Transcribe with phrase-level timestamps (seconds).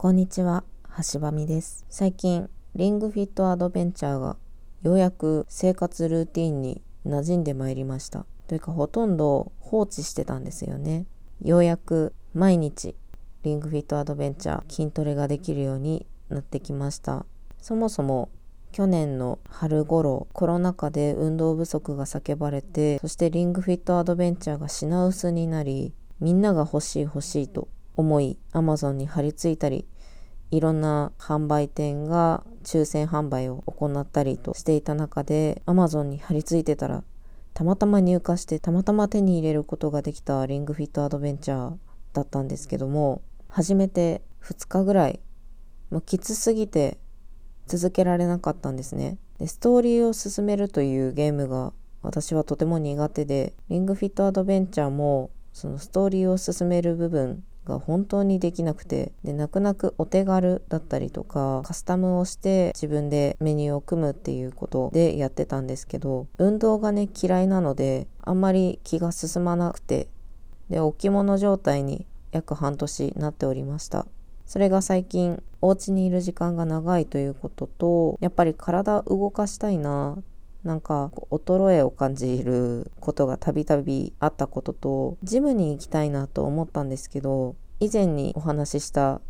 [0.00, 0.64] こんにちは、
[1.12, 1.84] 橋場美です。
[1.90, 4.38] 最近、リングフィットアドベンチャーが
[4.80, 8.24] ようやく生活ルーティンに馴染んでまいりました。
[8.46, 11.04] というか、ほとんど放置してたんですよね。
[11.42, 12.96] ようやく毎日、
[13.42, 17.26] リングフィットアドベンチャー筋トレができるようになってきました。
[17.60, 18.30] そもそも
[18.72, 27.68] 去年の春頃コロナ禍で運動不足が叫ばれてそしてリングフィットアドベンチャーが品薄になりみんなが欲しい欲しいと
[28.00, 29.86] 思い Amazon に張り付いたり
[30.50, 37.04] いろんな販売店が抽選販売を行ったりとしていた中で Amazon に張り付いてたら
[37.54, 41.76] たまたま入荷してたまたま手に入れることができたリングフィットアドベンチャー
[42.12, 45.20] だったんですけども初めて2日ぐらい
[45.90, 46.98] もうきつすぎて
[47.66, 49.18] 続けられなかったんですね。
[49.38, 51.72] でストーリーを進めるというゲームが
[52.02, 70.08] 私はとても苦手でリングフィットアドベンチャーもそのストーリーを進める部分が本当にできなくてで泣く泣くお手軽だったりとかカスタムをして自分でメニューを組むっていうことでやってたんですけど運動がね嫌いなのであんまり気が進まなくて
[70.68, 74.06] で置物状態に約半年なっておりました。
[74.46, 80.18] それが最近お家にいる時間が長いということとやっぱり体動かしたいな
[80.64, 89.20] なんか衰えを感じることがたびたびあったこととジムに行きたいなと思ったんですけど以前にお話しした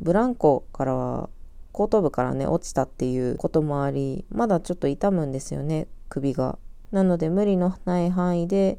[0.00, 1.30] ブランコからは
[1.72, 6.58] 後頭部からね落ちたっていうこともありまだちょっと痛むんですよね首が。
[6.92, 8.78] なので無理のない範囲で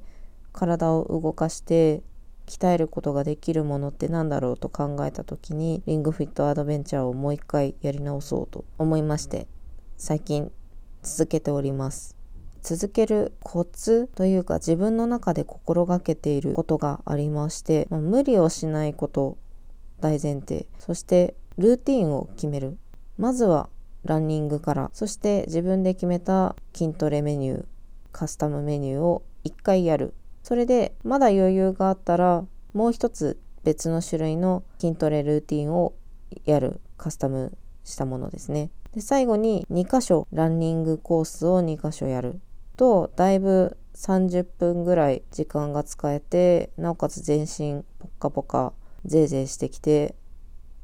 [0.53, 2.01] 体を動かして
[2.45, 9.47] 鍛えることができるものって何だろうと考えた時にリングフィットアドベンチャーをもう一回やり直そうと思いまして
[9.97, 10.51] 最近
[11.05, 12.17] 続けております。
[12.63, 19.37] 続けるコツというか自分の中で心がけていることがありまして、まあ、無理をしないこと
[20.01, 20.65] 大前提。
[20.79, 22.79] そしてルーティンを決める。
[23.19, 23.69] まずは
[24.03, 24.89] ランニングから。
[24.93, 27.65] そして自分で決めた筋トレメニュー
[28.11, 30.15] カスタムメニューを1回やる。
[30.41, 35.93] それでまだ余裕があったらもう一つ別の種類の筋トレルーティンを
[36.45, 36.81] やる。
[36.97, 38.69] カスタムしたものですね。
[38.93, 42.41] で最後に2箇所ランニングコースを2箇所やる。
[42.75, 48.73] とだいぶ30分ぐらい時間が使えてなおかつ全身ポッカポカ
[49.05, 50.15] ゼーゼーしてきて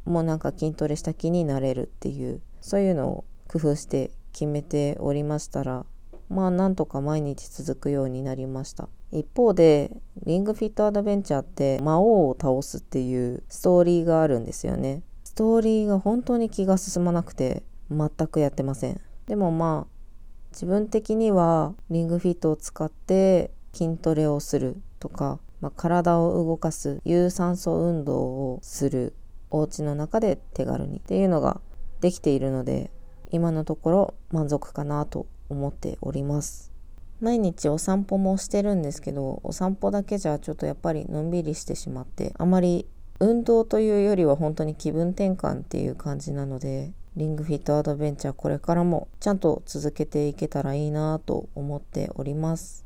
[0.06, 5.86] もうなんか筋トレした気になれるっていうそういうのを工夫して決めておりましたら
[6.30, 8.88] まあなんとか毎日続くようになりました。
[9.12, 9.92] 一方で
[10.26, 15.04] リングフィットアドベンチャーって魔王を倒すっていうストーリーがあるんですよね。
[15.32, 19.00] ストーリーが本当に気が進まなくて全くやってません。
[19.28, 29.16] でもまあ自分的にはリングフィットを使って筋トレをするとか、まあ、体を動かす有酸素運動をする
[29.52, 31.62] お家の中で手軽にっていうのが
[32.02, 32.92] できているので
[33.30, 36.74] 今のところ満足かなと思っております。
[37.22, 42.86] 毎日お散歩もしてるんですけどお散歩だけじゃちょっとやっぱりのんびりしてしまってあまり
[43.22, 52.84] 運動というよりは本当に気分転換っていう感じなのでリングフィットアドベンチャーこれからもちゃんと続けていけたらいいなと思っております。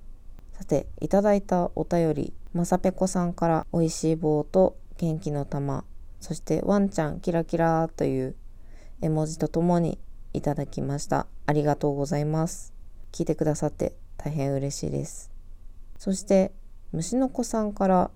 [0.51, 5.85] さていただいたお便りまさぺこさんから美味しい棒と元気の玉
[6.19, 8.35] そしてワンちゃんキラキラという
[9.01, 9.99] 絵文字とともに
[10.33, 11.27] いただきました。
[11.45, 12.73] ありがとうございます。
[13.13, 15.31] 聞いてくださって大変嬉しいです。
[15.97, 16.51] そして
[16.91, 18.11] 虫の子さんから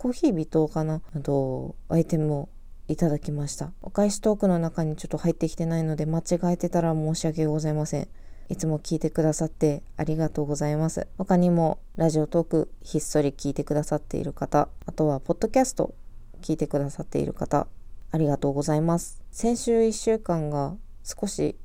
[0.00, 1.02] コーヒー微糖かな？
[1.12, 2.48] などアイテムを
[2.88, 3.70] いただきました。
[3.82, 8.08] お返しトークの中にちょっと入ってきてないので間違えてたら申し訳ございません。
[8.48, 11.06] いつも聞いてくださってありがとうございます。
[11.18, 15.94] 他にもラジオトークひっそり聞いてくださっている方あとはポッドキャスト
[16.40, 17.66] 聞いてくださっている方
[18.10, 19.20] ありがとうございます。
[19.30, 21.56] 先週1週間が少し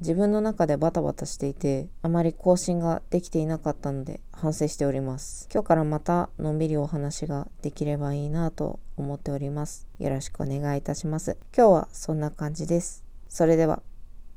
[0.00, 5.48] 自分の中でバタバタしていてあまり更新ができていなかったので反省しております。
[5.52, 9.86] 今日からまたのんびりお話ができればいいなと思っております。
[9.98, 11.36] よろしくお願いいたします。
[11.56, 13.04] 今日はそんな感じです。
[13.28, 13.82] それでは。